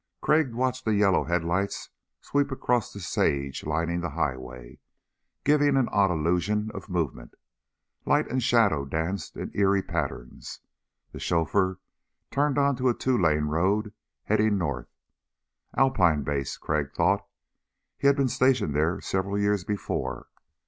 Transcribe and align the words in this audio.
Crag 0.19 0.55
watched 0.55 0.83
the 0.83 0.95
yellow 0.95 1.25
headlights 1.25 1.89
sweep 2.21 2.49
across 2.49 2.91
the 2.91 2.99
sage 2.99 3.63
lining 3.67 4.01
the 4.01 4.09
highway, 4.09 4.79
giving 5.43 5.77
an 5.77 5.87
odd 5.89 6.09
illusion 6.09 6.71
of 6.73 6.89
movement. 6.89 7.35
Light 8.03 8.27
and 8.27 8.41
shadow 8.41 8.83
danced 8.83 9.37
in 9.37 9.51
eerie 9.53 9.83
patterns. 9.83 10.61
The 11.11 11.19
chauffeur 11.19 11.77
turned 12.31 12.57
onto 12.57 12.89
a 12.89 12.95
two 12.95 13.15
lane 13.15 13.43
road 13.45 13.93
heading 14.23 14.57
north. 14.57 14.89
Alpine 15.77 16.23
Base, 16.23 16.57
Crag 16.57 16.93
thought. 16.95 17.23
He 17.95 18.07
had 18.07 18.15
been 18.15 18.27
stationed 18.27 18.75
there 18.75 19.01
several 19.01 19.37
years 19.37 19.63
before. 19.63 20.29